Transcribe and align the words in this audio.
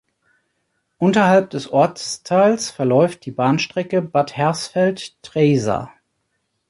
Unterhalb 0.97 1.51
des 1.51 1.71
Ortsteils 1.71 2.71
verläuft 2.71 3.23
die 3.27 3.31
Bahnstrecke 3.31 4.01
Bad 4.01 4.35
Hersfeld–Treysa. 4.35 5.93